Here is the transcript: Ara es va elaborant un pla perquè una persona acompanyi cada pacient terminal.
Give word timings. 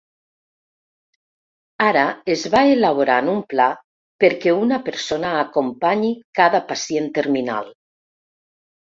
Ara 1.87 2.05
es 2.37 2.47
va 2.55 2.63
elaborant 2.77 3.31
un 3.35 3.43
pla 3.53 3.69
perquè 4.25 4.57
una 4.65 4.83
persona 4.91 5.37
acompanyi 5.45 6.13
cada 6.43 6.67
pacient 6.75 7.15
terminal. 7.23 7.75